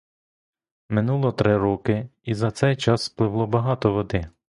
Минуло 0.89 1.31
три 1.31 1.57
роки, 1.57 2.09
і 2.23 2.33
за 2.33 2.51
цей 2.51 2.75
час 2.75 3.03
спливло 3.03 3.47
багато 3.47 3.93
води. 3.93 4.29